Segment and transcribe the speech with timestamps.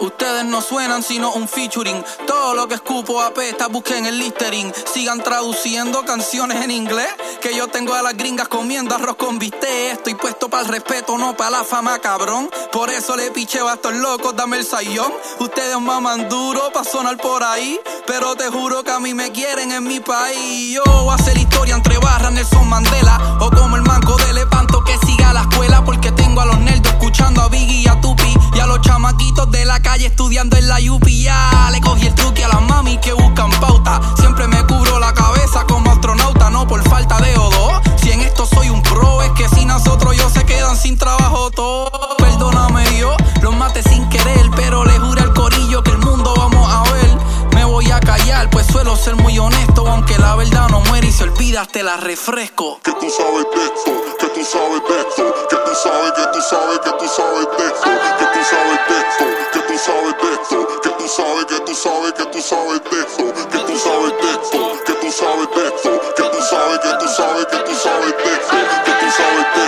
[0.00, 2.04] Ustedes no suenan sino un featuring.
[2.26, 4.72] Todo lo que escupo apesta, busquen el littering.
[4.92, 7.08] Sigan traduciendo canciones en inglés.
[7.40, 9.94] Que yo tengo a las gringas comiendo arroz con bistec.
[9.94, 12.48] Estoy puesto para el respeto, no para la fama, cabrón.
[12.70, 15.12] Por eso le picheo a estos locos, dame el sayón.
[15.40, 17.80] Ustedes maman duro pa' sonar por ahí.
[18.06, 20.74] Pero te juro que a mí me quieren en mi país.
[20.74, 23.07] Yo voy a hacer historia entre barras, Nelson Mandela.
[29.08, 31.22] Chamaquitos de la calle estudiando en la UPI.
[31.22, 34.00] Ya le cogí el truque a las mami que buscan pauta.
[34.18, 37.80] Siempre me cubro la cabeza como astronauta, no por falta de odo.
[37.96, 41.50] Si en esto soy un pro, es que sin nosotros ellos se quedan sin trabajo
[41.50, 42.16] todo.
[42.18, 46.68] Perdóname yo, los maté sin querer, pero le juré al corillo que el mundo vamos
[46.70, 47.08] a ver.
[47.54, 51.12] Me voy a callar, pues suelo ser muy honesto, aunque la verdad no muere y
[51.12, 52.80] se olvida, te la refresco.
[52.82, 56.40] que tú sabes de esto, que tú sabes de esto, que tú sabes, que tú
[56.42, 57.97] sabes, que tú sabes de esto,
[61.78, 64.32] sabes, que tú sabes, de que tú sabes de
[64.84, 68.94] que tú sabes de que tú sabes, que tú sabes, que tú sabes de que
[68.98, 69.66] tú sabes de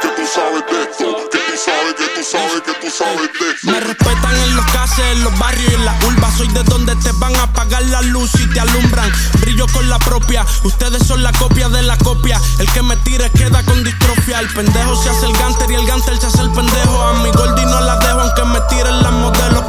[0.00, 3.30] que tú sabes de que tú sabes, que tú sabes, que tú sabes
[3.62, 3.70] de.
[3.70, 6.34] Me respetan en los cases, en los barrios y en las urbas.
[6.38, 9.12] Soy de donde te van a apagar la luz y te alumbran.
[9.40, 12.40] Brillo con la propia, ustedes son la copia de la copia.
[12.58, 14.40] El que me tire queda con distrofia.
[14.40, 17.02] El pendejo se hace el ganter y el ganter se hace el pendejo.
[17.02, 19.59] A mi gordi no la dejo aunque me tiren las modelos.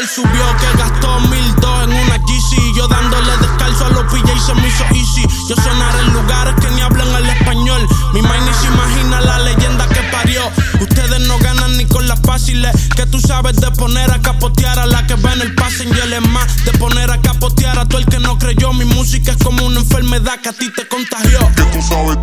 [0.00, 2.74] Él subió que gastó mil dos en una GC.
[2.74, 5.26] Yo dándole descalzo a los PJ y se me hizo easy.
[5.48, 7.86] Yo sonar en lugares que ni hablan el español.
[8.14, 10.42] Mi mind se imagina la leyenda que parió.
[10.80, 12.74] Ustedes no ganan ni con las fáciles.
[12.96, 16.12] Que tú sabes de poner a capotear a la que va en el passenger.
[16.12, 18.72] Es más, de poner a capotear a todo el que no creyó.
[18.72, 21.38] Mi música es como una enfermedad que a ti te contagió.
[21.56, 22.16] que tú sabes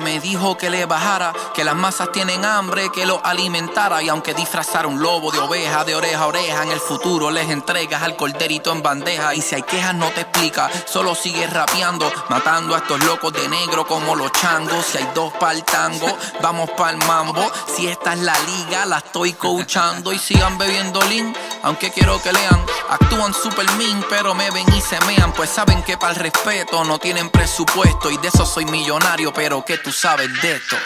[0.00, 4.02] me dijo que le bajara, que las masas tienen hambre, que lo alimentara.
[4.02, 7.50] Y aunque disfrazara un lobo de oveja, de oreja a oreja, en el futuro les
[7.50, 9.34] entregas al corderito en bandeja.
[9.34, 13.46] Y si hay quejas no te explica, solo sigue rapeando, matando a estos locos de
[13.50, 14.86] negro como los changos.
[14.86, 16.08] Si hay dos pa'l tango,
[16.40, 17.46] vamos pa'l mambo.
[17.66, 21.34] Si esta es la liga, la estoy coachando y sigan bebiendo lean.
[21.62, 25.32] Aunque quiero que lean, actúan super mean, pero me ven y se mean.
[25.32, 29.64] Pues saben que para el respeto no tienen presupuesto y de eso soy millonario, pero
[29.64, 30.76] que tú sabes de esto.